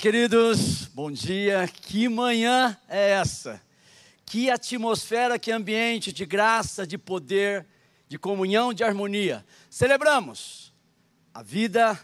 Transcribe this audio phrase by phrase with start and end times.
[0.00, 1.66] Queridos, bom dia.
[1.68, 3.62] Que manhã é essa?
[4.26, 7.66] Que atmosfera, que ambiente de graça, de poder,
[8.06, 9.44] de comunhão, de harmonia.
[9.70, 10.72] Celebramos
[11.32, 11.98] a vida,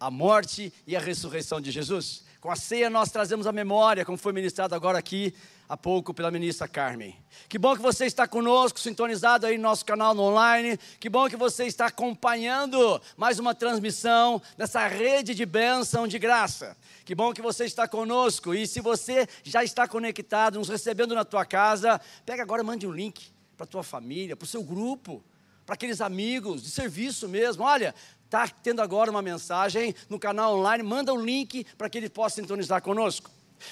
[0.00, 2.24] a morte e a ressurreição de Jesus.
[2.40, 5.34] Com a ceia, nós trazemos a memória, como foi ministrado agora aqui
[5.68, 7.16] há pouco pela ministra Carmen.
[7.48, 10.78] Que bom que você está conosco, sintonizado aí no nosso canal no online.
[11.00, 16.76] Que bom que você está acompanhando mais uma transmissão dessa rede de bênção de graça.
[17.04, 18.54] Que bom que você está conosco.
[18.54, 22.86] E se você já está conectado, nos recebendo na tua casa, pega agora e mande
[22.86, 25.24] um link para a tua família, para o seu grupo,
[25.64, 27.64] para aqueles amigos de serviço mesmo.
[27.64, 32.10] Olha, está tendo agora uma mensagem no canal online, manda um link para que ele
[32.10, 33.30] possa sintonizar conosco.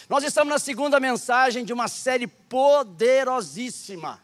[0.09, 4.21] Nós estamos na segunda mensagem de uma série poderosíssima.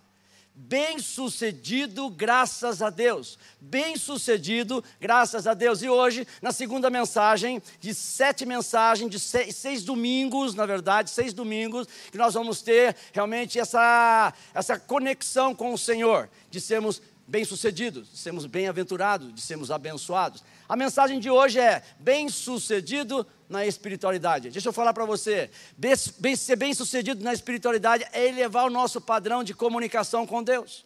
[0.60, 3.38] Bem-sucedido, graças a Deus.
[3.60, 5.82] Bem-sucedido, graças a Deus.
[5.82, 11.32] E hoje, na segunda mensagem, de sete mensagens, de seis, seis, domingos, na verdade, seis
[11.32, 18.10] domingos, que nós vamos ter realmente essa, essa conexão com o Senhor, de sermos bem-sucedidos,
[18.10, 20.42] de sermos bem-aventurados, de sermos abençoados.
[20.68, 24.50] A mensagem de hoje é bem-sucedido na espiritualidade.
[24.50, 29.42] Deixa eu falar para você, bem, ser bem-sucedido na espiritualidade é elevar o nosso padrão
[29.42, 30.84] de comunicação com Deus.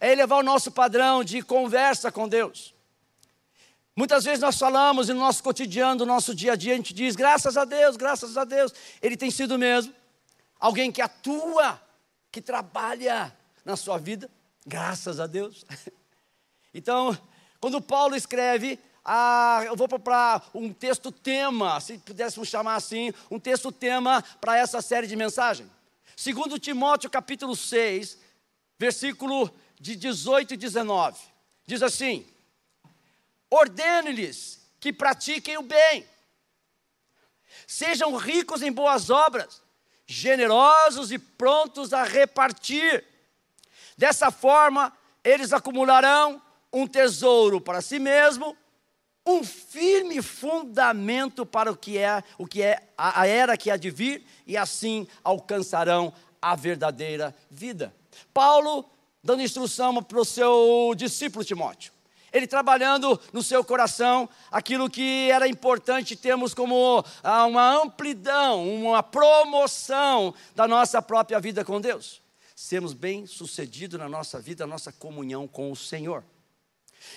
[0.00, 2.74] É elevar o nosso padrão de conversa com Deus.
[3.94, 7.16] Muitas vezes nós falamos no nosso cotidiano, no nosso dia a dia, a gente diz,
[7.16, 8.72] graças a Deus, graças a Deus.
[9.02, 9.92] Ele tem sido mesmo
[10.58, 11.80] alguém que atua,
[12.30, 14.30] que trabalha na sua vida,
[14.66, 15.64] graças a Deus.
[16.74, 17.18] Então,
[17.58, 23.38] quando Paulo escreve ah, eu vou para um texto tema, se pudéssemos chamar assim, um
[23.38, 25.70] texto tema para essa série de mensagem.
[26.16, 28.18] Segundo Timóteo capítulo 6,
[28.78, 29.50] versículo
[29.80, 31.18] de 18 e 19.
[31.66, 32.26] Diz assim:
[33.50, 36.06] Ordene-lhes que pratiquem o bem,
[37.66, 39.62] sejam ricos em boas obras,
[40.06, 43.04] generosos e prontos a repartir.
[43.96, 44.92] Dessa forma,
[45.24, 46.40] eles acumularão
[46.72, 48.56] um tesouro para si mesmo
[49.28, 53.90] um firme fundamento para o que é, o que é a era que há de
[53.90, 57.94] vir, e assim alcançarão a verdadeira vida.
[58.32, 58.84] Paulo
[59.22, 61.92] dando instrução para o seu discípulo Timóteo.
[62.32, 69.02] Ele trabalhando no seu coração aquilo que era importante termos como ah, uma amplidão, uma
[69.02, 72.20] promoção da nossa própria vida com Deus.
[72.54, 76.22] Sermos bem-sucedidos na nossa vida, na nossa comunhão com o Senhor.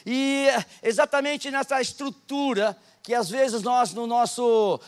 [0.05, 0.47] E
[0.81, 4.79] exatamente nessa estrutura que às vezes nós no nosso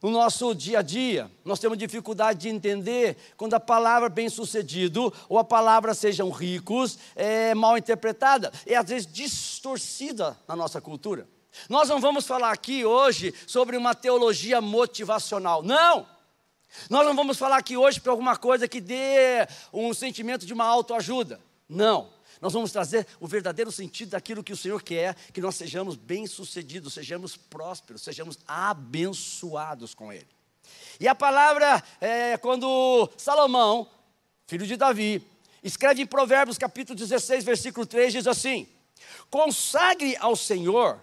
[0.00, 5.38] no nosso dia a dia, nós temos dificuldade de entender quando a palavra bem-sucedido ou
[5.38, 11.26] a palavra sejam ricos é mal interpretada e às vezes distorcida na nossa cultura.
[11.68, 16.06] Nós não vamos falar aqui hoje sobre uma teologia motivacional, não.
[16.88, 20.64] Nós não vamos falar aqui hoje para alguma coisa que dê um sentimento de uma
[20.64, 22.08] autoajuda, não.
[22.40, 26.94] Nós vamos trazer o verdadeiro sentido daquilo que o Senhor quer, que nós sejamos bem-sucedidos,
[26.94, 30.28] sejamos prósperos, sejamos abençoados com Ele.
[31.00, 33.88] E a palavra, é, quando Salomão,
[34.46, 35.22] filho de Davi,
[35.62, 38.68] escreve em Provérbios capítulo 16, versículo 3, diz assim:
[39.30, 41.00] Consagre ao Senhor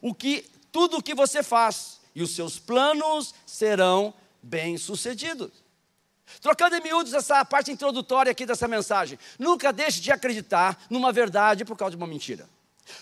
[0.00, 5.63] o que tudo o que você faz, e os seus planos serão bem-sucedidos.
[6.40, 9.18] Trocando em miúdos essa parte introdutória aqui dessa mensagem.
[9.38, 12.48] Nunca deixe de acreditar numa verdade por causa de uma mentira.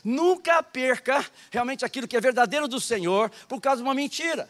[0.04, 4.48] Nunca perca realmente aquilo que é verdadeiro do Senhor por causa de uma mentira.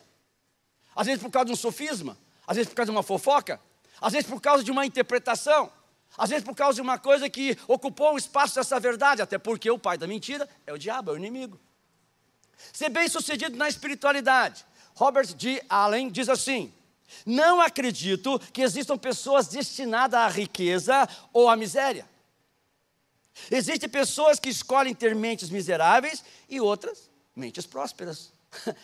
[0.94, 3.60] Às vezes por causa de um sofisma, às vezes por causa de uma fofoca,
[4.00, 5.72] às vezes por causa de uma interpretação,
[6.16, 9.70] às vezes por causa de uma coisa que ocupou um espaço dessa verdade, até porque
[9.70, 11.58] o pai da mentira é o diabo, é o inimigo.
[12.72, 14.64] Ser bem sucedido na espiritualidade.
[14.94, 15.62] Robert D.
[15.68, 16.72] Allen diz assim:
[17.26, 22.06] não acredito que existam pessoas destinadas à riqueza ou à miséria.
[23.50, 28.32] Existem pessoas que escolhem ter mentes miseráveis e outras mentes prósperas.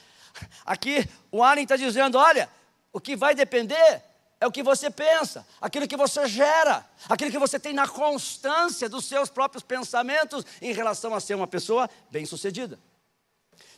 [0.65, 2.49] Aqui o Allen está dizendo: olha,
[2.93, 4.03] o que vai depender
[4.41, 8.89] é o que você pensa, aquilo que você gera, aquilo que você tem na constância
[8.89, 12.79] dos seus próprios pensamentos em relação a ser uma pessoa bem-sucedida.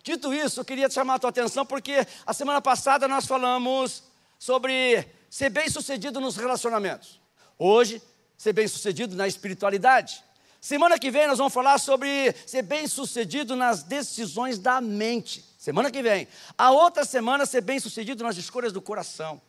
[0.03, 4.03] Dito isso, eu queria chamar a tua atenção porque a semana passada nós falamos
[4.41, 7.21] sobre ser bem-sucedido nos relacionamentos.
[7.59, 8.03] Hoje,
[8.39, 10.25] ser bem-sucedido na espiritualidade.
[10.59, 15.45] Semana que vem nós vamos falar sobre ser bem-sucedido nas decisões da mente.
[15.59, 16.27] Semana que vem.
[16.57, 19.43] A outra semana, ser bem-sucedido nas escolhas do coração.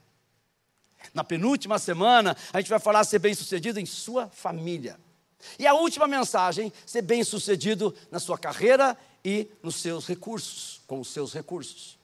[1.13, 4.99] Na penúltima semana, a gente vai falar ser bem-sucedido em sua família.
[5.57, 11.07] E a última mensagem, ser bem-sucedido na sua carreira e nos seus recursos, com os
[11.07, 12.00] seus recursos.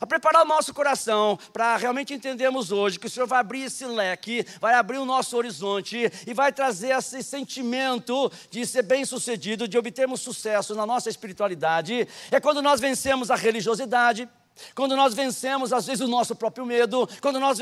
[0.00, 3.84] A preparar o nosso coração para realmente entendermos hoje que o Senhor vai abrir esse
[3.84, 9.78] leque, vai abrir o nosso horizonte e vai trazer esse sentimento de ser bem-sucedido, de
[9.78, 12.06] obtermos sucesso na nossa espiritualidade.
[12.30, 14.28] É quando nós vencemos a religiosidade,
[14.74, 17.58] quando nós vencemos, às vezes, o nosso próprio medo, quando nós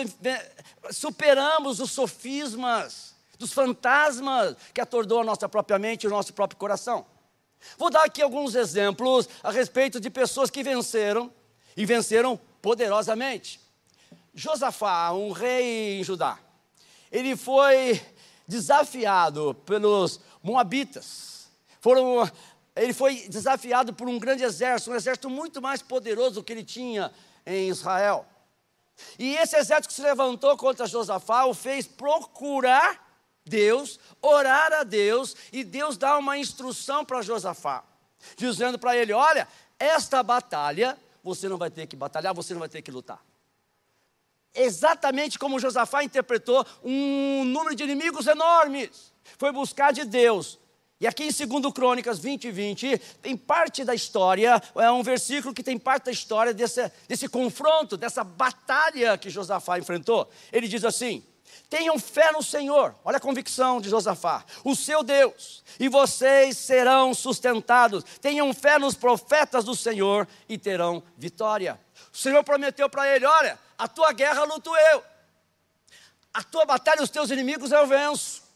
[0.90, 6.58] superamos os sofismas, dos fantasmas que atordou a nossa própria mente e o nosso próprio
[6.58, 7.04] coração.
[7.78, 11.30] Vou dar aqui alguns exemplos a respeito de pessoas que venceram
[11.76, 13.60] e venceram poderosamente.
[14.34, 16.38] Josafá, um rei em Judá,
[17.10, 18.00] ele foi
[18.46, 21.48] desafiado pelos moabitas.
[21.80, 22.30] Foram
[22.74, 26.62] ele foi desafiado por um grande exército, um exército muito mais poderoso do que ele
[26.62, 27.10] tinha
[27.46, 28.26] em Israel.
[29.18, 33.06] E esse exército que se levantou contra Josafá o fez procurar
[33.46, 37.82] Deus, orar a Deus, e Deus dá uma instrução para Josafá,
[38.36, 42.68] dizendo para ele: Olha, esta batalha você não vai ter que batalhar, você não vai
[42.68, 43.20] ter que lutar.
[44.54, 49.12] Exatamente como Josafá interpretou um número de inimigos enormes.
[49.36, 50.58] Foi buscar de Deus
[50.98, 55.52] e aqui em 2 Crônicas 20 e 20, tem parte da história, é um versículo
[55.52, 60.26] que tem parte da história desse, desse confronto, dessa batalha que Josafá enfrentou.
[60.50, 61.22] Ele diz assim:
[61.68, 67.12] Tenham fé no Senhor, olha a convicção de Josafá, o seu Deus, e vocês serão
[67.12, 68.04] sustentados.
[68.20, 71.80] Tenham fé nos profetas do Senhor e terão vitória.
[72.12, 75.02] O Senhor prometeu para ele: Olha, a tua guerra luto eu,
[76.32, 78.46] a tua batalha, os teus inimigos eu venço.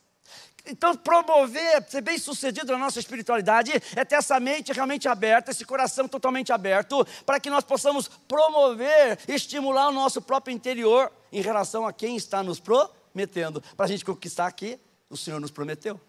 [0.66, 5.64] Então, promover, ser bem sucedido na nossa espiritualidade, é ter essa mente realmente aberta, esse
[5.64, 11.86] coração totalmente aberto, para que nós possamos promover, estimular o nosso próprio interior em relação
[11.86, 13.62] a quem está nos prometendo.
[13.76, 14.78] Para a gente conquistar aqui,
[15.08, 16.00] o Senhor nos prometeu.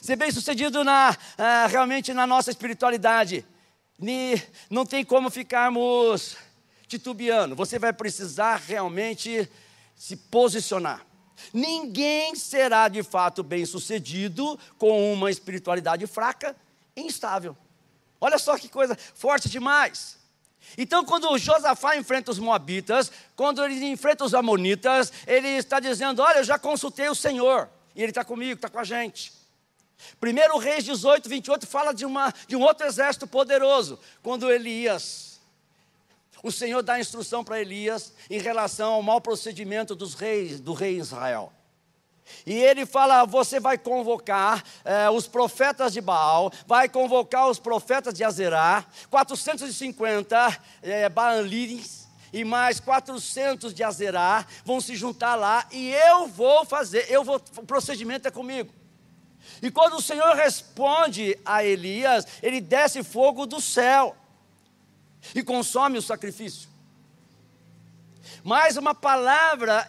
[0.00, 3.46] Ser bem sucedido na, ah, realmente na nossa espiritualidade,
[4.68, 6.36] não tem como ficarmos
[6.86, 9.48] titubeando, você vai precisar realmente
[9.94, 11.04] se posicionar.
[11.52, 16.56] Ninguém será de fato bem-sucedido com uma espiritualidade fraca
[16.94, 17.56] e instável.
[18.20, 20.18] Olha só que coisa forte demais.
[20.78, 26.38] Então, quando Josafá enfrenta os Moabitas, quando ele enfrenta os Amonitas, ele está dizendo: Olha,
[26.38, 29.32] eu já consultei o Senhor, e ele está comigo, está com a gente.
[30.20, 35.36] Primeiro Reis 18, 28 fala de, uma, de um outro exército poderoso, quando Elias
[36.42, 40.96] o Senhor dá instrução para Elias em relação ao mau procedimento dos reis, do rei
[40.96, 41.52] Israel.
[42.44, 48.14] E ele fala: você vai convocar eh, os profetas de Baal, vai convocar os profetas
[48.14, 55.90] de Azerá, 450 eh, Baalins e mais 400 de Azerá vão se juntar lá e
[55.90, 58.72] eu vou fazer, eu vou, o procedimento é comigo.
[59.62, 64.16] E quando o Senhor responde a Elias, ele desce fogo do céu
[65.34, 66.68] e consome o sacrifício.
[68.46, 69.88] Mais uma palavra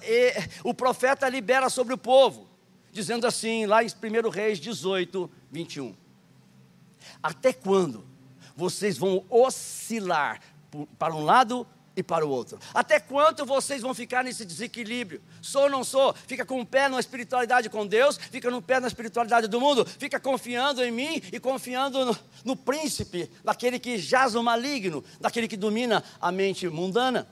[0.64, 2.50] o profeta libera sobre o povo,
[2.92, 5.96] dizendo assim, lá em 1 Reis 18, 21.
[7.22, 8.04] Até quando
[8.56, 10.42] vocês vão oscilar
[10.98, 12.58] para um lado e para o outro.
[12.74, 15.22] Até quanto vocês vão ficar nesse desequilíbrio?
[15.40, 16.16] Sou ou não sou?
[16.26, 19.62] Fica com o um pé na espiritualidade com Deus, fica no pé na espiritualidade do
[19.62, 25.04] mundo, fica confiando em mim e confiando no, no príncipe, daquele que jaz o maligno,
[25.22, 27.28] daquele que domina a mente mundana.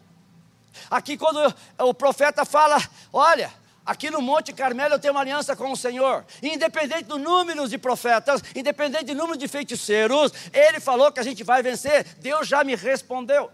[0.89, 2.77] Aqui, quando o profeta fala:
[3.11, 3.51] Olha,
[3.85, 6.25] Aqui no Monte Carmelo eu tenho uma aliança com o Senhor.
[6.41, 11.43] Independente do número de profetas, independente do número de feiticeiros, ele falou que a gente
[11.43, 12.03] vai vencer.
[12.19, 13.51] Deus já me respondeu.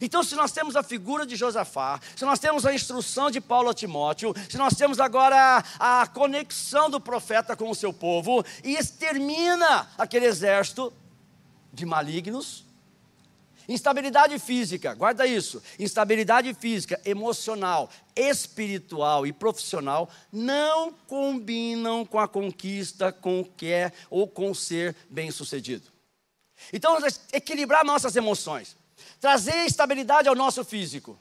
[0.00, 3.70] Então, se nós temos a figura de Josafá, se nós temos a instrução de Paulo
[3.70, 8.44] a Timóteo, se nós temos agora a, a conexão do profeta com o seu povo,
[8.64, 10.92] e extermina aquele exército
[11.72, 12.65] de malignos,
[13.68, 15.62] Instabilidade física, guarda isso.
[15.78, 23.92] Instabilidade física, emocional, espiritual e profissional não combinam com a conquista, com o que é
[24.08, 25.90] ou com ser bem-sucedido.
[26.72, 26.96] Então,
[27.32, 28.76] equilibrar nossas emoções
[29.20, 31.18] trazer estabilidade ao nosso físico.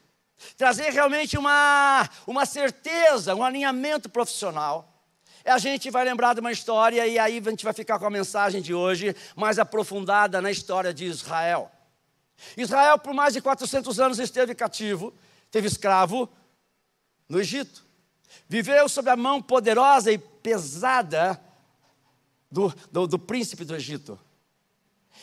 [0.57, 4.91] trazer realmente uma, uma certeza, um alinhamento profissional.
[5.45, 8.09] A gente vai lembrar de uma história e aí a gente vai ficar com a
[8.09, 11.71] mensagem de hoje mais aprofundada na história de Israel.
[12.57, 15.13] Israel, por mais de 400 anos, esteve cativo,
[15.49, 16.29] teve escravo
[17.27, 17.83] no Egito.
[18.47, 21.41] Viveu sob a mão poderosa e pesada
[22.51, 24.19] do, do, do príncipe do Egito.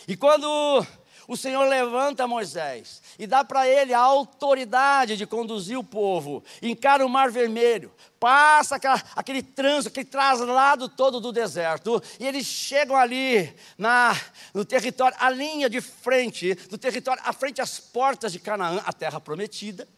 [0.09, 0.85] E quando
[1.29, 7.05] o Senhor levanta Moisés e dá para ele a autoridade de conduzir o povo, encara
[7.05, 12.97] o Mar Vermelho, passa aquela, aquele trânsito, aquele traslado todo do deserto, e eles chegam
[12.97, 14.19] ali na,
[14.55, 18.93] no território, a linha de frente, no território, à frente às portas de Canaã, a
[18.93, 19.89] terra prometida.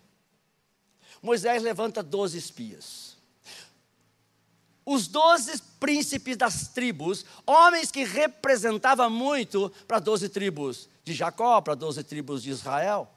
[1.22, 3.13] Moisés levanta doze espias.
[4.86, 11.74] Os doze príncipes das tribos, homens que representavam muito para doze tribos de Jacó para
[11.74, 13.08] 12 tribos de Israel.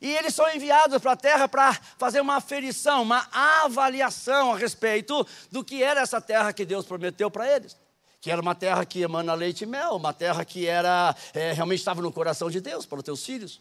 [0.00, 5.26] E eles são enviados para a terra para fazer uma aferição, uma avaliação a respeito
[5.50, 7.76] do que era essa terra que Deus prometeu para eles.
[8.20, 11.80] Que era uma terra que emana leite e mel, uma terra que era é, realmente
[11.80, 13.60] estava no coração de Deus para os teus filhos.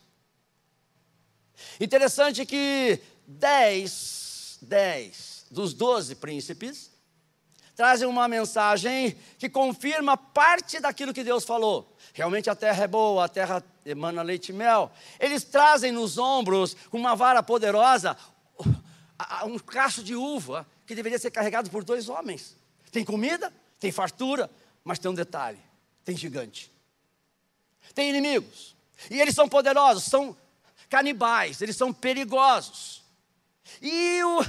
[1.79, 6.91] Interessante que dez, dez dos doze príncipes
[7.75, 11.95] trazem uma mensagem que confirma parte daquilo que Deus falou.
[12.11, 14.91] Realmente a terra é boa, a terra emana leite e mel.
[15.19, 18.17] Eles trazem nos ombros, uma vara poderosa,
[19.45, 22.57] um cacho de uva que deveria ser carregado por dois homens.
[22.91, 24.49] Tem comida, tem fartura,
[24.83, 25.59] mas tem um detalhe:
[26.03, 26.71] tem gigante.
[27.93, 28.75] Tem inimigos.
[29.11, 30.35] E eles são poderosos, são
[30.89, 33.03] canibais, eles são perigosos.
[33.81, 34.45] E o,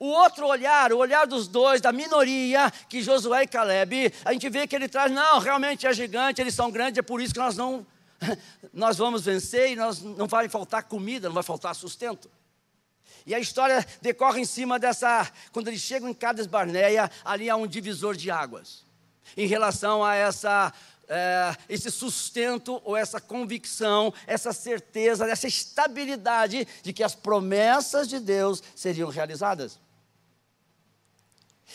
[0.00, 4.48] o outro olhar, o olhar dos dois, da minoria, que Josué e Caleb, a gente
[4.48, 7.38] vê que ele traz, não, realmente é gigante, eles são grandes, é por isso que
[7.38, 7.86] nós não,
[8.72, 12.30] nós vamos vencer e nós, não vai faltar comida, não vai faltar sustento.
[13.26, 17.56] E a história decorre em cima dessa, quando eles chegam em Cades Barneia, ali há
[17.56, 18.86] um divisor de águas,
[19.36, 20.72] em relação a essa
[21.10, 28.18] é, esse sustento ou essa convicção, essa certeza, essa estabilidade de que as promessas de
[28.18, 29.78] Deus seriam realizadas.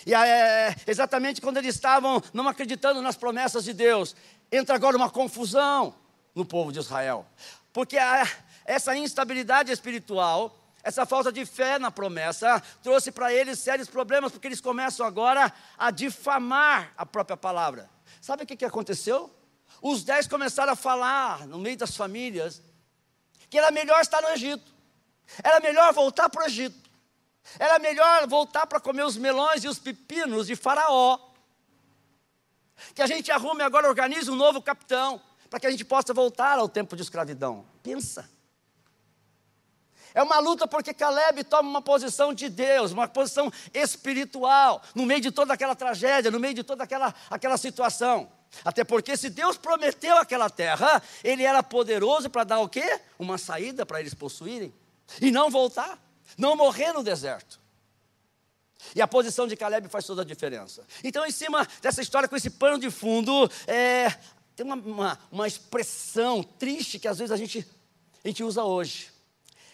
[0.05, 4.15] E é, exatamente quando eles estavam não acreditando nas promessas de Deus,
[4.51, 5.95] entra agora uma confusão
[6.35, 7.25] no povo de Israel.
[7.73, 8.27] Porque a,
[8.65, 14.47] essa instabilidade espiritual, essa falta de fé na promessa, trouxe para eles sérios problemas, porque
[14.47, 17.89] eles começam agora a difamar a própria palavra.
[18.21, 19.33] Sabe o que, que aconteceu?
[19.81, 22.61] Os dez começaram a falar no meio das famílias
[23.49, 24.73] que era melhor estar no Egito,
[25.43, 26.84] era melhor voltar para o Egito.
[27.59, 31.19] Era melhor voltar para comer os melões e os pepinos de Faraó.
[32.93, 36.57] Que a gente arrume agora, organize um novo capitão, para que a gente possa voltar
[36.57, 37.65] ao tempo de escravidão.
[37.81, 38.29] Pensa.
[40.13, 45.19] É uma luta porque Caleb toma uma posição de Deus, uma posição espiritual, no meio
[45.19, 48.31] de toda aquela tragédia, no meio de toda aquela, aquela situação.
[48.63, 53.01] Até porque se Deus prometeu aquela terra, Ele era poderoso para dar o quê?
[53.19, 54.73] Uma saída para eles possuírem.
[55.21, 56.04] E não voltar
[56.37, 57.59] não morrer no deserto.
[58.93, 60.85] E a posição de Caleb faz toda a diferença.
[61.03, 64.09] Então, em cima dessa história, com esse pano de fundo, é,
[64.55, 67.65] tem uma, uma, uma, expressão triste que às vezes a gente,
[68.23, 69.11] a gente usa hoje.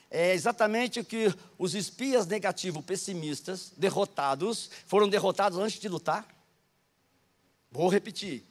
[0.10, 6.28] É exatamente o que os espias negativos, pessimistas, derrotados, foram derrotados antes de lutar.
[7.72, 8.46] Vou repetir.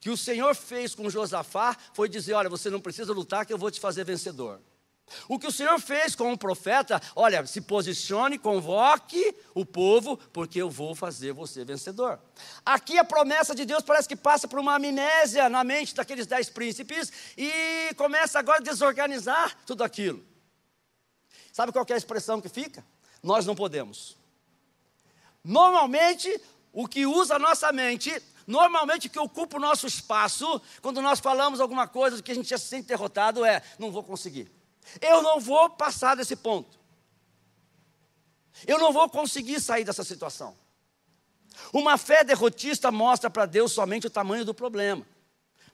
[0.00, 3.58] Que o Senhor fez com Josafá foi dizer: Olha, você não precisa lutar, que eu
[3.58, 4.60] vou te fazer vencedor.
[5.28, 10.60] O que o Senhor fez com o profeta, olha, se posicione, convoque o povo, porque
[10.60, 12.18] eu vou fazer você vencedor.
[12.64, 16.48] Aqui a promessa de Deus parece que passa por uma amnésia na mente daqueles dez
[16.48, 20.24] príncipes e começa agora a desorganizar tudo aquilo.
[21.52, 22.84] Sabe qual é a expressão que fica?
[23.22, 24.16] Nós não podemos.
[25.42, 26.40] Normalmente,
[26.72, 31.18] o que usa a nossa mente Normalmente o que ocupa o nosso espaço, quando nós
[31.18, 34.52] falamos alguma coisa que a gente já se sente derrotado, é: não vou conseguir.
[35.00, 36.78] Eu não vou passar desse ponto.
[38.66, 40.56] Eu não vou conseguir sair dessa situação.
[41.72, 45.06] Uma fé derrotista mostra para Deus somente o tamanho do problema.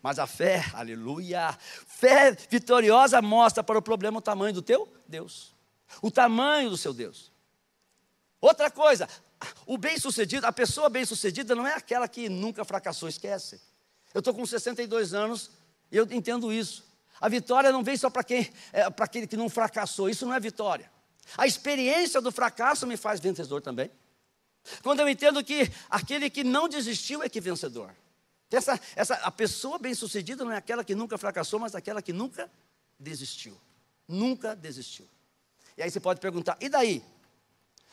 [0.03, 5.55] Mas a fé, aleluia, fé vitoriosa mostra para o problema o tamanho do teu Deus.
[6.01, 7.31] O tamanho do seu Deus.
[8.41, 9.09] Outra coisa,
[9.67, 13.61] o bem-sucedido, a pessoa bem-sucedida não é aquela que nunca fracassou, esquece.
[14.15, 15.51] Eu estou com 62 anos
[15.93, 16.90] e eu entendo isso.
[17.21, 20.09] A vitória não vem só para quem, é, para aquele que não fracassou.
[20.09, 20.91] Isso não é vitória.
[21.37, 23.91] A experiência do fracasso me faz vencedor também.
[24.83, 27.95] Quando eu entendo que aquele que não desistiu é que é vencedor.
[28.51, 32.51] Essa, essa, a pessoa bem-sucedida não é aquela que nunca fracassou, mas aquela que nunca
[32.99, 33.57] desistiu.
[34.09, 35.09] Nunca desistiu.
[35.77, 37.05] E aí você pode perguntar: e daí?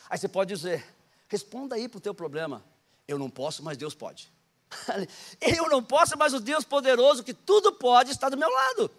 [0.10, 0.84] Aí você pode dizer:
[1.28, 2.64] responda aí para o teu problema.
[3.08, 4.32] Eu não posso, mas Deus pode.
[5.40, 8.92] Eu não posso, mas o Deus poderoso que tudo pode está do meu lado.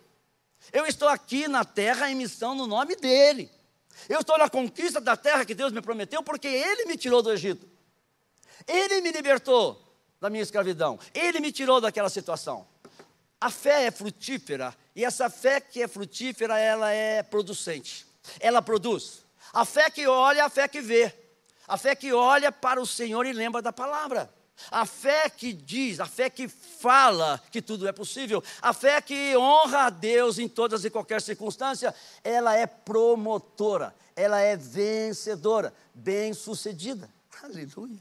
[0.73, 3.51] Eu estou aqui na terra em missão no nome dEle.
[4.09, 7.33] Eu estou na conquista da terra que Deus me prometeu porque Ele me tirou do
[7.33, 7.69] Egito.
[8.67, 9.83] Ele me libertou
[10.21, 10.99] da minha escravidão.
[11.15, 12.67] Ele me tirou daquela situação.
[13.41, 18.05] A fé é frutífera e essa fé que é frutífera, ela é producente.
[18.41, 19.25] Ela produz.
[19.53, 21.15] A fé que olha, a fé que vê.
[21.67, 24.33] A fé que olha para o Senhor e lembra da palavra.
[24.71, 29.37] A fé que diz, a fé que fala que tudo é possível, a fé que
[29.37, 37.09] honra a Deus em todas e qualquer circunstância, ela é promotora, ela é vencedora, bem-sucedida.
[37.43, 37.99] Aleluia.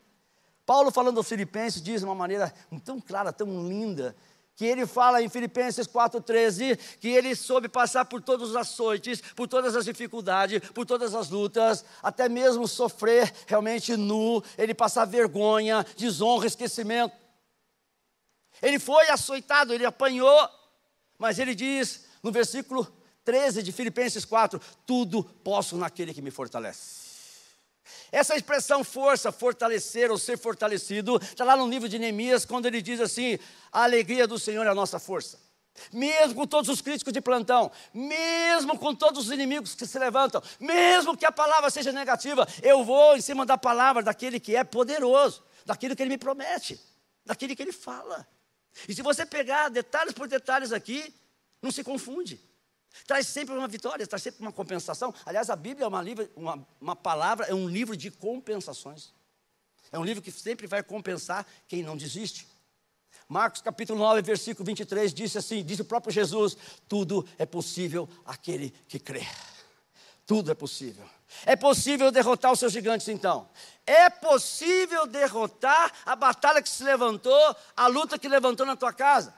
[0.66, 4.14] Paulo, falando aos Filipenses, diz de uma maneira tão clara, tão linda,
[4.58, 9.48] que ele fala em Filipenses 4,13 que ele soube passar por todos os açoites, por
[9.48, 15.86] todas as dificuldades, por todas as lutas, até mesmo sofrer realmente nu, ele passar vergonha,
[15.96, 17.16] desonra, esquecimento.
[18.60, 20.50] Ele foi açoitado, ele apanhou,
[21.20, 22.92] mas ele diz no versículo
[23.24, 27.07] 13 de Filipenses 4: Tudo posso naquele que me fortalece.
[28.12, 32.82] Essa expressão força, fortalecer ou ser fortalecido, está lá no livro de Neemias, quando ele
[32.82, 33.38] diz assim:
[33.72, 35.40] a alegria do Senhor é a nossa força.
[35.92, 40.42] Mesmo com todos os críticos de plantão, mesmo com todos os inimigos que se levantam,
[40.60, 44.64] mesmo que a palavra seja negativa, eu vou em cima da palavra daquele que é
[44.64, 46.80] poderoso, daquilo que ele me promete,
[47.26, 48.28] daquilo que ele fala.
[48.88, 51.14] E se você pegar detalhes por detalhes aqui,
[51.62, 52.40] não se confunde.
[53.06, 55.14] Traz sempre uma vitória, traz sempre uma compensação.
[55.26, 59.14] Aliás, a Bíblia é uma, livro, uma, uma palavra, é um livro de compensações.
[59.92, 62.48] É um livro que sempre vai compensar quem não desiste.
[63.28, 68.72] Marcos capítulo 9, versículo 23 disse assim: diz o próprio Jesus: tudo é possível aquele
[68.88, 69.26] que crê.
[70.26, 71.08] Tudo é possível.
[71.46, 73.50] É possível derrotar os seus gigantes, então.
[73.86, 79.34] É possível derrotar a batalha que se levantou, a luta que levantou na tua casa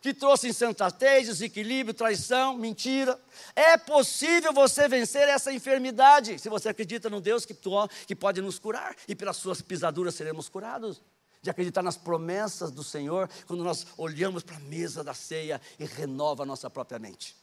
[0.00, 3.18] que trouxe insensatez, desequilíbrio, traição, mentira.
[3.54, 7.56] É possível você vencer essa enfermidade, se você acredita no Deus que,
[8.06, 11.00] que pode nos curar, e pelas suas pisaduras seremos curados.
[11.42, 15.84] De acreditar nas promessas do Senhor, quando nós olhamos para a mesa da ceia e
[15.84, 17.36] renova a nossa própria mente.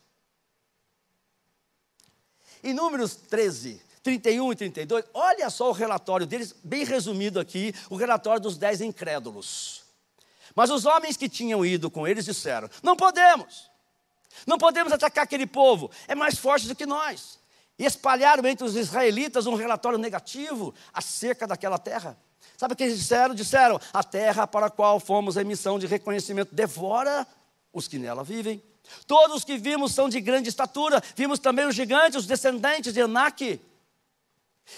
[2.64, 7.96] Em Números 13, 31 e 32, olha só o relatório deles, bem resumido aqui, o
[7.96, 9.81] relatório dos dez incrédulos.
[10.56, 13.70] Mas os homens que tinham ido com eles disseram: Não podemos,
[14.46, 17.40] não podemos atacar aquele povo, é mais forte do que nós.
[17.80, 22.18] E espalharam entre os israelitas um relatório negativo acerca daquela terra.
[22.58, 23.34] Sabe o que eles disseram?
[23.34, 27.26] Disseram: A terra para a qual fomos em missão de reconhecimento devora
[27.74, 28.62] os que nela vivem.
[29.08, 33.00] Todos os que vimos são de grande estatura, vimos também os gigantes, os descendentes de
[33.00, 33.62] Enaque,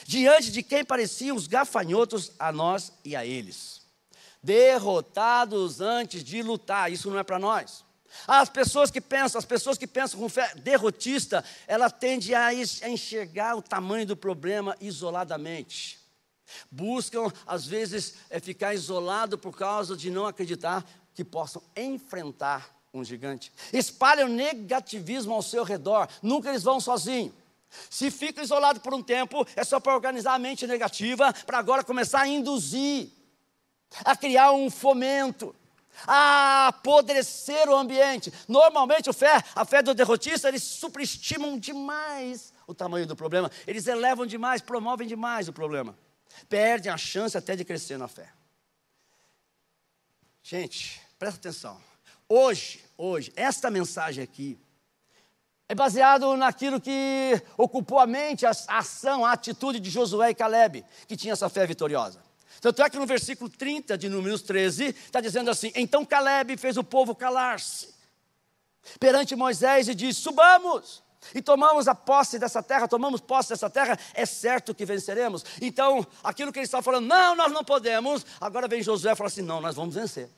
[0.06, 3.83] diante de quem pareciam os gafanhotos a nós e a eles
[4.44, 6.92] derrotados antes de lutar.
[6.92, 7.84] Isso não é para nós.
[8.28, 13.56] As pessoas que pensam, as pessoas que pensam com fé derrotista, ela tende a enxergar
[13.56, 16.00] o tamanho do problema isoladamente.
[16.70, 23.04] Buscam, às vezes, é ficar isolado por causa de não acreditar que possam enfrentar um
[23.04, 23.52] gigante.
[23.72, 27.34] Espalham negativismo ao seu redor, nunca eles vão sozinhos.
[27.90, 31.84] Se fica isolado por um tempo, é só para organizar a mente negativa, para agora
[31.84, 33.10] começar a induzir
[34.04, 35.56] a criar um fomento,
[36.08, 38.32] a apodrecer o ambiente.
[38.48, 43.52] Normalmente o fé, a fé do derrotista, eles superestimam demais o tamanho do problema.
[43.68, 45.98] Eles elevam demais, promovem demais o problema.
[46.50, 48.30] Perdem a chance até de crescer na fé.
[50.42, 51.80] Gente, presta atenção.
[52.28, 54.58] Hoje, hoje, esta mensagem aqui
[55.70, 60.84] é baseado naquilo que ocupou a mente, a ação, a atitude de Josué e Caleb,
[61.08, 62.20] que tinha essa fé vitoriosa.
[62.64, 66.78] Tanto é que no versículo 30 de Números 13, está dizendo assim: Então Caleb fez
[66.78, 67.94] o povo calar-se
[69.02, 71.04] perante Moisés e disse: Subamos
[71.36, 75.44] e tomamos a posse dessa terra, tomamos posse dessa terra, é certo que venceremos.
[75.62, 79.28] Então, aquilo que ele estava falando, não, nós não podemos, agora vem Josué e fala
[79.28, 80.30] assim: Não, nós vamos vencer.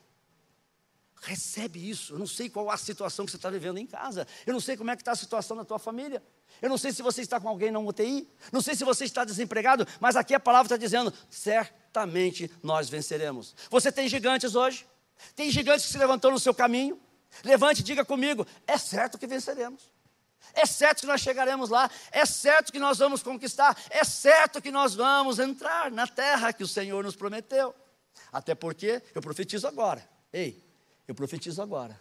[1.22, 2.14] Recebe isso.
[2.14, 4.28] Eu não sei qual a situação que você está vivendo em casa.
[4.46, 6.22] Eu não sei como é que está a situação na tua família.
[6.62, 8.30] Eu não sei se você está com alguém na UTI.
[8.52, 9.88] Não sei se você está desempregado.
[10.00, 13.56] Mas aqui a palavra está dizendo: certamente nós venceremos.
[13.70, 14.86] Você tem gigantes hoje?
[15.36, 17.00] Tem gigantes que se levantou no seu caminho?
[17.44, 19.96] Levante e diga comigo: é certo que venceremos.
[20.54, 24.72] É certo que nós chegaremos lá, é certo que nós vamos conquistar, é certo que
[24.72, 27.76] nós vamos entrar na terra que o Senhor nos prometeu.
[28.32, 30.08] Até porque eu profetizo agora.
[30.32, 30.65] Ei,
[31.08, 32.00] eu profetizo agora.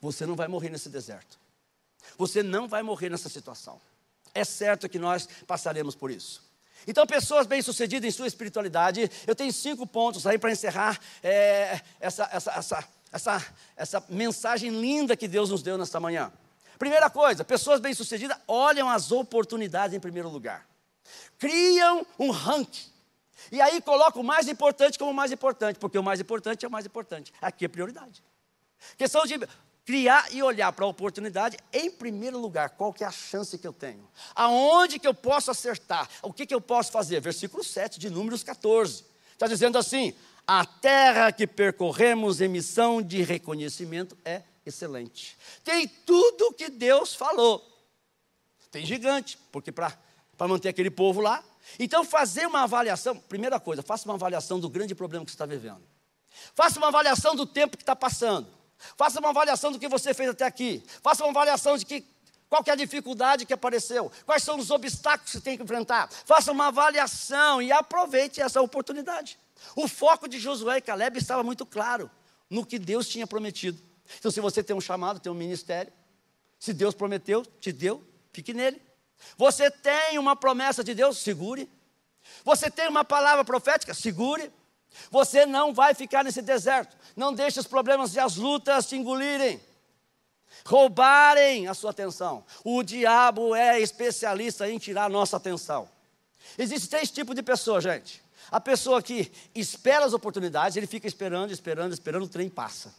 [0.00, 1.38] Você não vai morrer nesse deserto.
[2.16, 3.80] Você não vai morrer nessa situação.
[4.34, 6.46] É certo que nós passaremos por isso.
[6.86, 12.28] Então, pessoas bem-sucedidas em sua espiritualidade, eu tenho cinco pontos aí para encerrar é, essa,
[12.32, 16.32] essa, essa, essa, essa mensagem linda que Deus nos deu nesta manhã.
[16.78, 20.66] Primeira coisa, pessoas bem-sucedidas olham as oportunidades em primeiro lugar.
[21.38, 22.88] Criam um ranking.
[23.50, 26.68] E aí colocam o mais importante como o mais importante, porque o mais importante é
[26.68, 27.32] o mais importante.
[27.40, 28.22] Aqui é prioridade.
[28.96, 29.38] Questão de
[29.84, 33.66] criar e olhar para a oportunidade, em primeiro lugar, qual que é a chance que
[33.66, 34.06] eu tenho?
[34.34, 36.08] Aonde que eu posso acertar?
[36.20, 37.20] O que, que eu posso fazer?
[37.20, 39.04] Versículo 7 de Números 14.
[39.32, 40.12] Está dizendo assim:
[40.46, 45.38] a terra que percorremos em missão de reconhecimento é excelente.
[45.64, 47.64] Tem tudo que Deus falou.
[48.70, 49.96] Tem gigante, porque para
[50.40, 51.42] manter aquele povo lá.
[51.78, 55.46] Então, fazer uma avaliação, primeira coisa, faça uma avaliação do grande problema que você está
[55.46, 55.82] vivendo.
[56.54, 58.48] Faça uma avaliação do tempo que está passando.
[58.96, 60.82] Faça uma avaliação do que você fez até aqui.
[61.02, 62.04] Faça uma avaliação de que,
[62.48, 64.10] qual que é a dificuldade que apareceu.
[64.24, 66.08] Quais são os obstáculos que você tem que enfrentar.
[66.24, 69.38] Faça uma avaliação e aproveite essa oportunidade.
[69.74, 72.10] O foco de Josué e Caleb estava muito claro
[72.48, 73.82] no que Deus tinha prometido.
[74.18, 75.92] Então, se você tem um chamado, tem um ministério,
[76.58, 78.80] se Deus prometeu, te deu, fique nele.
[79.36, 81.70] Você tem uma promessa de Deus, segure.
[82.44, 84.50] Você tem uma palavra profética, segure.
[85.10, 86.96] Você não vai ficar nesse deserto.
[87.16, 89.60] Não deixe os problemas e as lutas te engolirem,
[90.64, 92.44] roubarem a sua atenção.
[92.64, 95.88] O diabo é especialista em tirar a nossa atenção.
[96.56, 98.22] Existem três tipos de pessoas, gente.
[98.50, 102.94] A pessoa que espera as oportunidades, ele fica esperando, esperando, esperando, o trem passa.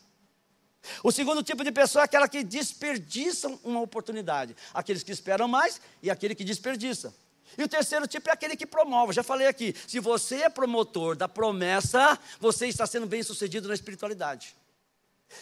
[1.03, 4.55] O segundo tipo de pessoa é aquela que desperdiça uma oportunidade.
[4.73, 7.13] Aqueles que esperam mais e aquele que desperdiça.
[7.57, 9.13] E o terceiro tipo é aquele que promove.
[9.13, 13.73] Já falei aqui, se você é promotor da promessa, você está sendo bem sucedido na
[13.73, 14.55] espiritualidade.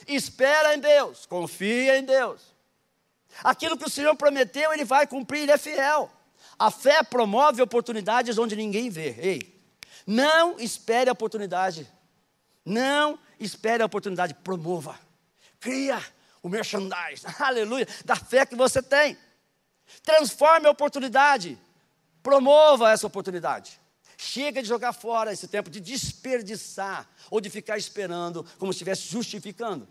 [0.08, 2.41] Espera em Deus, confia em Deus.
[3.43, 6.12] Aquilo que o Senhor prometeu, Ele vai cumprir, Ele é fiel.
[6.58, 9.15] A fé promove oportunidades onde ninguém vê.
[9.19, 9.62] Ei,
[10.06, 11.88] não espere a oportunidade.
[12.65, 15.07] Não espere a oportunidade, promova.
[15.60, 16.04] Cria
[16.41, 19.17] o merchandise, aleluia, da fé que você tem.
[20.04, 21.58] Transforme a oportunidade
[22.28, 23.80] Promova essa oportunidade.
[24.17, 29.08] Chega de jogar fora esse tempo, de desperdiçar ou de ficar esperando como se estivesse
[29.08, 29.88] justificando.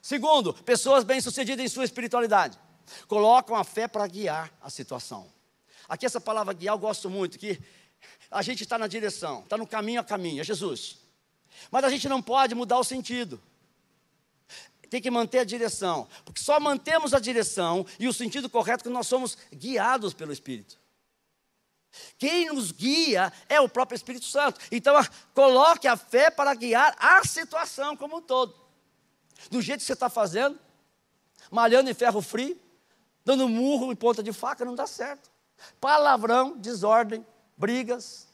[0.00, 2.58] Segundo, pessoas bem-sucedidas em sua espiritualidade
[3.06, 5.30] colocam a fé para guiar a situação.
[5.86, 7.60] Aqui essa palavra guiar eu gosto muito, que
[8.30, 11.00] a gente está na direção, está no caminho a caminho, é Jesus.
[11.70, 13.38] Mas a gente não pode mudar o sentido.
[14.90, 18.90] Tem que manter a direção, porque só mantemos a direção e o sentido correto que
[18.90, 20.78] nós somos guiados pelo Espírito.
[22.16, 24.60] Quem nos guia é o próprio Espírito Santo.
[24.70, 24.94] Então,
[25.34, 28.54] coloque a fé para guiar a situação como um todo.
[29.50, 30.58] Do jeito que você está fazendo,
[31.50, 32.58] malhando em ferro frio,
[33.24, 35.30] dando murro em ponta de faca, não dá certo.
[35.80, 38.28] Palavrão, desordem, brigas.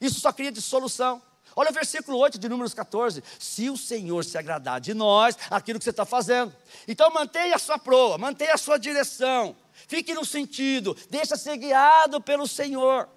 [0.00, 1.22] Isso só cria dissolução.
[1.58, 3.24] Olha o versículo 8 de Números 14.
[3.38, 6.54] Se o Senhor se agradar de nós, aquilo que você está fazendo.
[6.86, 9.56] Então mantenha a sua proa, mantenha a sua direção.
[9.88, 13.08] Fique no sentido, deixa ser guiado pelo Senhor.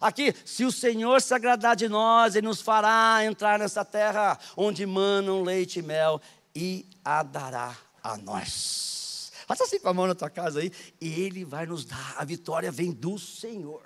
[0.00, 4.86] Aqui, se o Senhor se agradar de nós, Ele nos fará entrar nessa terra onde
[4.86, 6.20] manam leite e mel
[6.54, 9.32] e a dará a nós.
[9.46, 12.14] Faça assim com a mão na tua casa aí, e Ele vai nos dar.
[12.18, 13.82] A vitória vem do Senhor.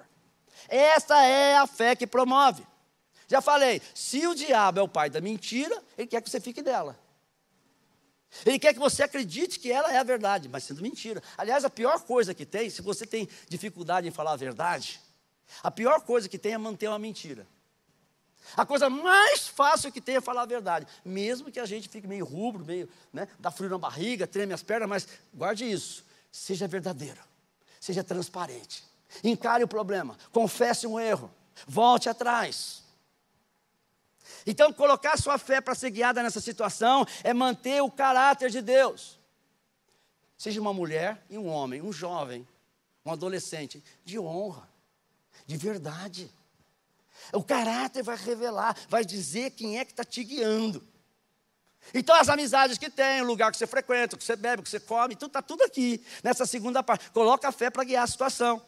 [0.69, 2.67] Essa é a fé que promove.
[3.31, 6.61] Já falei, se o diabo é o pai da mentira, ele quer que você fique
[6.61, 6.99] dela.
[8.45, 11.23] Ele quer que você acredite que ela é a verdade, mas sendo mentira.
[11.39, 15.01] Aliás, a pior coisa que tem, se você tem dificuldade em falar a verdade,
[15.63, 17.47] a pior coisa que tem é manter uma mentira.
[18.57, 22.09] A coisa mais fácil que tem é falar a verdade, mesmo que a gente fique
[22.09, 26.05] meio rubro, meio, né, dá frio na barriga, treme as pernas, mas guarde isso.
[26.33, 27.21] Seja verdadeiro,
[27.79, 28.83] seja transparente.
[29.23, 31.31] Encare o problema, confesse um erro,
[31.65, 32.80] volte atrás.
[34.47, 39.19] Então, colocar sua fé para ser guiada nessa situação é manter o caráter de Deus.
[40.37, 42.47] Seja uma mulher e um homem, um jovem,
[43.05, 44.69] um adolescente, de honra,
[45.47, 46.31] de verdade.
[47.33, 50.87] O caráter vai revelar, vai dizer quem é que está te guiando.
[51.93, 54.63] Então, as amizades que tem, o lugar que você frequenta, o que você bebe, o
[54.63, 57.11] que você come, tudo está tudo aqui, nessa segunda parte.
[57.11, 58.63] Coloca a fé para guiar a situação.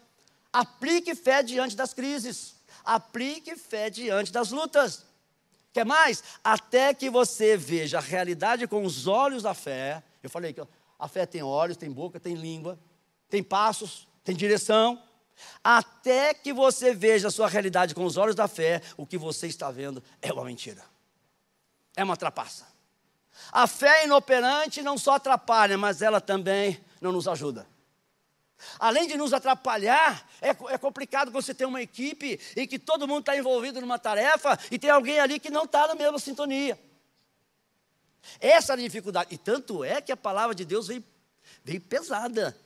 [0.52, 2.54] Aplique fé diante das crises.
[2.84, 5.04] Aplique fé diante das lutas.
[5.72, 6.22] Quer mais?
[6.44, 10.02] Até que você veja a realidade com os olhos da fé.
[10.22, 10.62] Eu falei que
[10.98, 12.78] a fé tem olhos, tem boca, tem língua,
[13.28, 15.02] tem passos, tem direção.
[15.64, 19.46] Até que você veja a sua realidade com os olhos da fé, o que você
[19.46, 20.82] está vendo é uma mentira.
[21.96, 22.66] É uma trapaça.
[23.50, 27.66] A fé inoperante não só atrapalha, mas ela também não nos ajuda.
[28.78, 33.20] Além de nos atrapalhar, é, é complicado você ter uma equipe em que todo mundo
[33.20, 36.78] está envolvido numa tarefa e tem alguém ali que não está na mesma sintonia.
[38.40, 39.34] Essa é a dificuldade.
[39.34, 41.04] E tanto é que a palavra de Deus veio,
[41.64, 42.56] veio pesada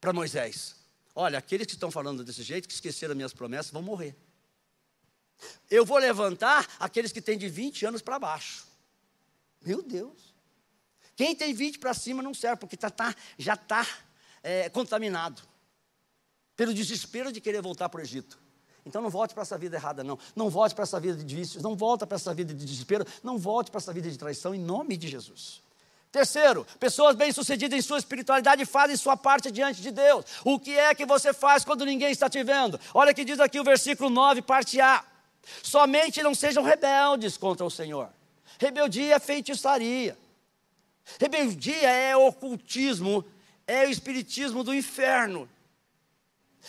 [0.00, 0.76] para Moisés.
[1.14, 4.16] Olha, aqueles que estão falando desse jeito, que esqueceram minhas promessas, vão morrer.
[5.70, 8.66] Eu vou levantar aqueles que têm de 20 anos para baixo.
[9.60, 10.32] Meu Deus.
[11.14, 13.86] Quem tem 20 para cima não serve, porque tá, tá, já está
[14.42, 15.42] é, contaminado.
[16.56, 18.38] Pelo desespero de querer voltar para o Egito.
[18.84, 20.18] Então não volte para essa vida errada, não.
[20.34, 23.38] Não volte para essa vida de vícios, não volte para essa vida de desespero, não
[23.38, 25.62] volte para essa vida de traição, em nome de Jesus.
[26.10, 30.26] Terceiro, pessoas bem-sucedidas em sua espiritualidade fazem sua parte diante de Deus.
[30.44, 32.78] O que é que você faz quando ninguém está te vendo?
[32.92, 35.02] Olha que diz aqui o versículo 9, parte A.
[35.62, 38.10] Somente não sejam rebeldes contra o Senhor.
[38.58, 40.16] Rebeldia é feitiçaria.
[41.18, 43.24] Rebeldia é ocultismo,
[43.66, 45.48] é o espiritismo do inferno.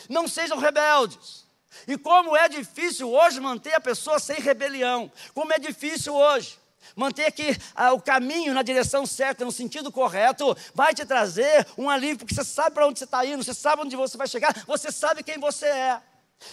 [0.09, 1.43] Não sejam rebeldes.
[1.87, 5.11] E como é difícil hoje manter a pessoa sem rebelião.
[5.33, 6.59] Como é difícil hoje.
[6.95, 11.89] Manter que ah, o caminho na direção certa, no sentido correto, vai te trazer um
[11.89, 14.53] alívio, porque você sabe para onde você está indo, você sabe onde você vai chegar,
[14.67, 16.01] você sabe quem você é.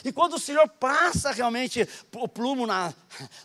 [0.05, 2.94] E quando o Senhor passa realmente o plumo na,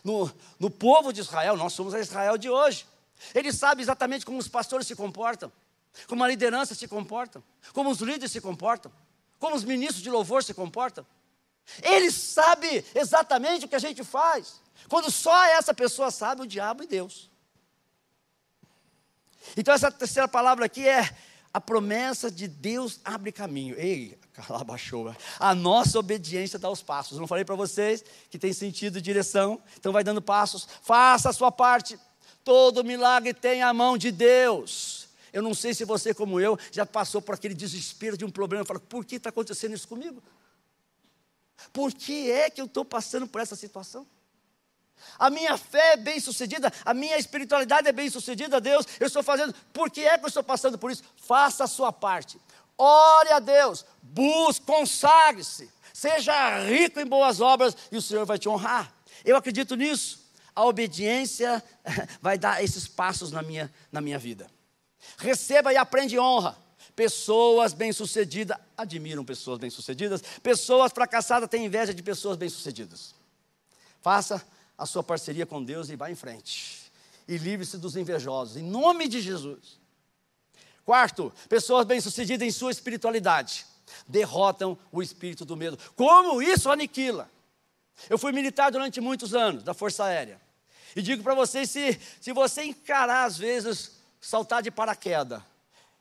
[0.04, 2.86] no, no povo de Israel, nós somos a Israel de hoje.
[3.34, 5.50] Ele sabe exatamente como os pastores se comportam,
[6.06, 8.92] como a liderança se comporta, como os líderes se comportam,
[9.38, 11.06] como os ministros de louvor se comportam.
[11.82, 14.60] Ele sabe exatamente o que a gente faz.
[14.88, 17.30] Quando só essa pessoa sabe, o diabo e Deus.
[19.56, 21.10] Então, essa terceira palavra aqui é
[21.52, 23.74] a promessa de Deus abre caminho.
[23.78, 25.14] Ei, ela baixou.
[25.38, 27.18] A nossa obediência dá os passos.
[27.18, 30.68] Não falei para vocês que tem sentido e direção, então vai dando passos.
[30.82, 31.98] Faça a sua parte.
[32.44, 35.05] Todo milagre tem a mão de Deus.
[35.36, 38.64] Eu não sei se você, como eu, já passou por aquele desespero de um problema.
[38.64, 40.22] Fala, por que está acontecendo isso comigo?
[41.74, 44.06] Por que é que eu estou passando por essa situação?
[45.18, 49.22] A minha fé é bem sucedida, a minha espiritualidade é bem sucedida, Deus, eu estou
[49.22, 51.04] fazendo, por que é que eu estou passando por isso?
[51.18, 52.40] Faça a sua parte,
[52.78, 58.48] ore a Deus, busque, consagre-se, seja rico em boas obras e o Senhor vai te
[58.48, 58.90] honrar.
[59.22, 60.24] Eu acredito nisso.
[60.54, 61.62] A obediência
[62.22, 64.55] vai dar esses passos na minha, na minha vida.
[65.16, 66.56] Receba e aprende honra.
[66.94, 70.22] Pessoas bem-sucedidas admiram pessoas bem-sucedidas.
[70.42, 73.14] Pessoas fracassadas têm inveja de pessoas bem-sucedidas.
[74.00, 74.42] Faça
[74.78, 76.90] a sua parceria com Deus e vá em frente.
[77.28, 79.78] E livre-se dos invejosos, em nome de Jesus.
[80.84, 83.66] Quarto, pessoas bem-sucedidas em sua espiritualidade
[84.06, 85.78] derrotam o espírito do medo.
[85.94, 87.30] Como isso aniquila?
[88.08, 90.40] Eu fui militar durante muitos anos da Força Aérea.
[90.94, 93.95] E digo para vocês: se, se você encarar, às vezes,
[94.26, 95.40] saltar de paraquedas,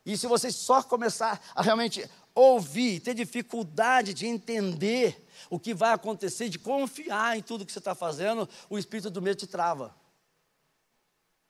[0.05, 5.93] e se você só começar a realmente ouvir, ter dificuldade de entender o que vai
[5.93, 9.95] acontecer, de confiar em tudo que você está fazendo, o espírito do medo te trava.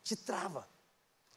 [0.03, 0.67] Te trava.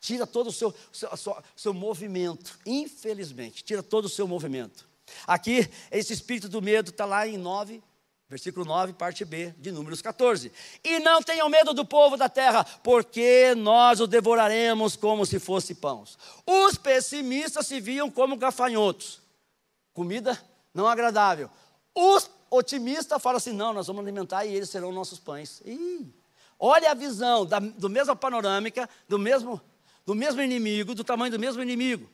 [0.00, 2.58] Tira todo o seu, seu, seu, seu movimento.
[2.66, 4.88] Infelizmente, tira todo o seu movimento.
[5.26, 7.82] Aqui, esse espírito do medo está lá em 9,
[8.28, 10.52] Versículo 9, parte B, de Números 14.
[10.84, 15.74] E não tenham medo do povo da terra, porque nós o devoraremos como se fosse
[15.74, 16.18] pães.
[16.46, 19.22] Os pessimistas se viam como gafanhotos.
[19.94, 20.38] Comida
[20.74, 21.48] não agradável.
[21.94, 25.62] Os otimistas falam assim: não, nós vamos alimentar e eles serão nossos pães.
[25.64, 26.06] Ih,
[26.58, 29.58] olha a visão da do mesma panorâmica, do mesmo,
[30.04, 32.06] do mesmo inimigo, do tamanho do mesmo inimigo.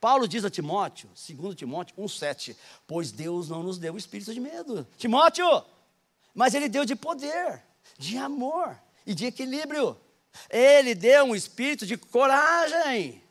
[0.00, 4.40] Paulo diz a Timóteo, 2 Timóteo 1,7: Pois Deus não nos deu o espírito de
[4.40, 4.86] medo.
[4.96, 5.64] Timóteo,
[6.34, 7.62] mas Ele deu de poder,
[7.98, 9.96] de amor e de equilíbrio.
[10.50, 13.22] Ele deu um espírito de coragem.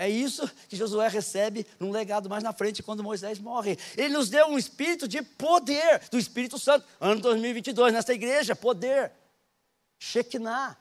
[0.00, 3.78] É isso que Josué recebe num legado mais na frente, quando Moisés morre.
[3.98, 6.86] Ele nos deu um espírito de poder, do Espírito Santo.
[6.98, 9.12] Ano 2022, nessa igreja, poder.
[9.98, 10.74] Shekinah,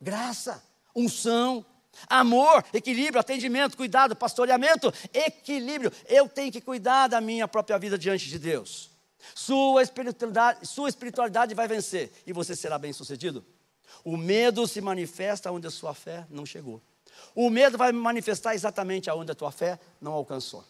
[0.00, 1.66] graça, unção,
[2.08, 5.92] Amor, equilíbrio, atendimento, cuidado, pastoreamento, equilíbrio.
[6.06, 8.90] Eu tenho que cuidar da minha própria vida diante de Deus.
[9.34, 13.44] Sua espiritualidade, sua espiritualidade vai vencer e você será bem sucedido.
[14.04, 16.80] O medo se manifesta onde a sua fé não chegou.
[17.34, 20.64] O medo vai manifestar exatamente aonde a tua fé não alcançou.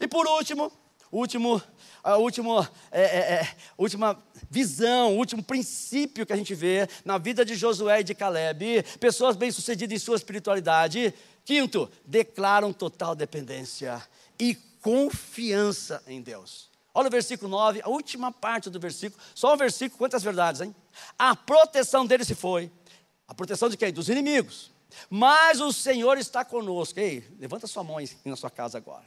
[0.00, 0.72] E por último,
[1.10, 1.62] último,
[2.02, 7.44] a última, é, é, é, última visão, último princípio que a gente vê na vida
[7.44, 11.14] de Josué e de Caleb, pessoas bem-sucedidas em sua espiritualidade.
[11.44, 14.02] Quinto, declaram total dependência
[14.38, 16.68] e confiança em Deus.
[16.94, 20.74] Olha o versículo 9, a última parte do versículo, só um versículo, quantas verdades, hein?
[21.18, 22.70] A proteção dele se foi.
[23.26, 23.92] A proteção de quem?
[23.92, 24.72] Dos inimigos.
[25.08, 26.98] Mas o Senhor está conosco.
[26.98, 29.04] Ei, levanta sua mão aí na sua casa agora.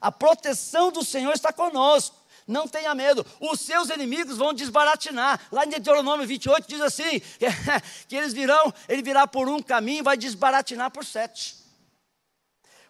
[0.00, 2.16] A proteção do Senhor está conosco.
[2.46, 5.40] Não tenha medo, os seus inimigos vão desbaratinar.
[5.52, 7.20] Lá em Deuteronômio 28 diz assim:
[8.08, 11.56] que eles virão, ele virá por um caminho e vai desbaratinar por sete.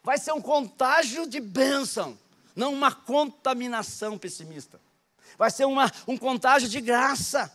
[0.02, 2.18] Vai ser um contágio de bênção,
[2.56, 4.80] não uma contaminação pessimista.
[5.36, 7.52] Vai ser uma, um contágio de graça,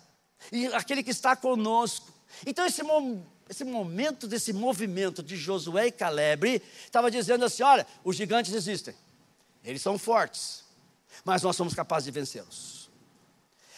[0.51, 2.13] e aquele que está conosco.
[2.45, 2.81] Então, esse,
[3.49, 8.95] esse momento desse movimento de Josué e Caleb estava dizendo assim: olha, os gigantes existem,
[9.65, 10.63] eles são fortes,
[11.23, 12.89] mas nós somos capazes de vencê-los.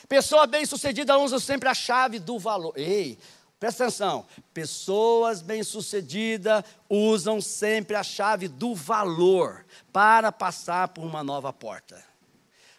[0.07, 2.73] Pessoa bem-sucedida usa sempre a chave do valor.
[2.77, 3.17] Ei,
[3.59, 4.25] presta atenção.
[4.53, 12.03] Pessoas bem-sucedidas usam sempre a chave do valor para passar por uma nova porta.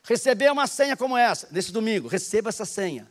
[0.03, 3.11] Receber uma senha como essa, nesse domingo, receba essa senha.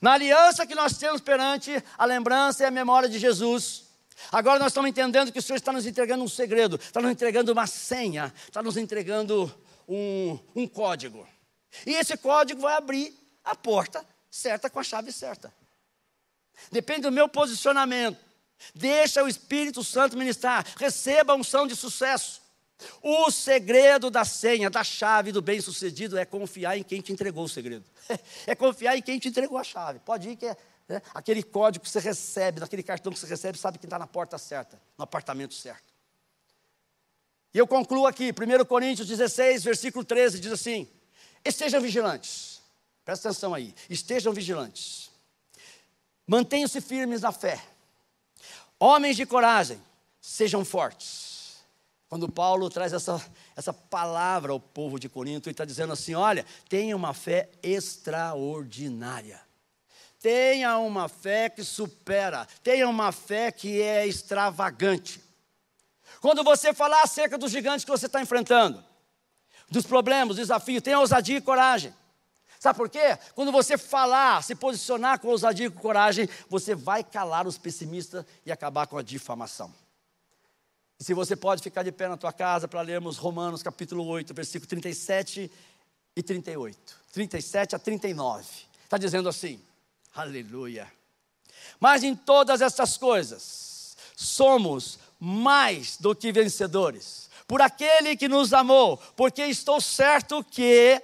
[0.00, 3.84] Na aliança que nós temos perante a lembrança e a memória de Jesus,
[4.30, 7.52] agora nós estamos entendendo que o Senhor está nos entregando um segredo, está nos entregando
[7.52, 9.52] uma senha, está nos entregando
[9.88, 11.26] um, um código.
[11.86, 15.52] E esse código vai abrir a porta certa com a chave certa.
[16.70, 18.18] Depende do meu posicionamento.
[18.74, 20.64] Deixa o Espírito Santo ministrar.
[20.76, 22.40] Receba a unção de sucesso.
[23.00, 27.48] O segredo da senha, da chave do bem-sucedido é confiar em quem te entregou o
[27.48, 27.84] segredo.
[28.46, 30.00] É confiar em quem te entregou a chave.
[30.00, 30.56] Pode ir que é
[30.88, 34.06] né, aquele código que você recebe, naquele cartão que você recebe, sabe que está na
[34.06, 35.92] porta certa, no apartamento certo.
[37.54, 40.88] E eu concluo aqui, 1 Coríntios 16, versículo 13, diz assim:
[41.44, 42.62] Estejam vigilantes,
[43.04, 45.10] presta atenção aí, estejam vigilantes,
[46.26, 47.62] mantenham-se firmes na fé,
[48.78, 49.80] homens de coragem,
[50.20, 51.32] sejam fortes.
[52.08, 53.24] Quando Paulo traz essa,
[53.56, 59.40] essa palavra ao povo de Corinto, ele está dizendo assim: olha, tenha uma fé extraordinária.
[60.22, 65.20] Tenha uma fé que supera, tenha uma fé que é extravagante.
[66.20, 68.82] Quando você falar acerca dos gigantes que você está enfrentando,
[69.68, 71.92] dos problemas, desafios, tenha ousadia e coragem.
[72.60, 73.18] Sabe por quê?
[73.34, 78.24] Quando você falar, se posicionar com ousadia e com coragem, você vai calar os pessimistas
[78.46, 79.74] e acabar com a difamação.
[81.00, 84.32] E se você pode ficar de pé na tua casa para lermos Romanos capítulo 8,
[84.32, 85.50] versículo 37
[86.14, 86.78] e 38.
[87.10, 88.46] 37 a 39.
[88.84, 89.60] Está dizendo assim:
[90.14, 90.90] Aleluia.
[91.80, 98.96] Mas em todas essas coisas, somos mais do que vencedores, por aquele que nos amou,
[99.16, 101.00] porque estou certo que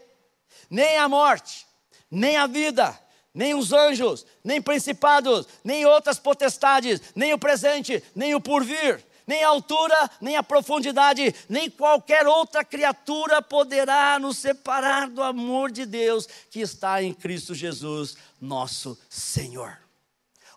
[0.68, 1.66] nem a morte,
[2.10, 2.98] nem a vida,
[3.32, 9.44] nem os anjos, nem principados, nem outras potestades, nem o presente, nem o porvir, nem
[9.44, 15.84] a altura, nem a profundidade, nem qualquer outra criatura poderá nos separar do amor de
[15.84, 19.78] Deus que está em Cristo Jesus, nosso Senhor.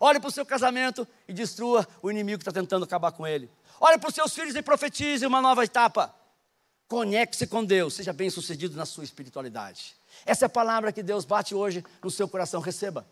[0.00, 3.50] Olhe para o seu casamento e destrua o inimigo que está tentando acabar com ele.
[3.78, 6.12] Olhe para os seus filhos e profetize uma nova etapa.
[6.88, 9.94] Conecte-se com Deus, seja bem sucedido na sua espiritualidade.
[10.24, 13.06] Essa é a palavra que Deus bate hoje no seu coração, receba.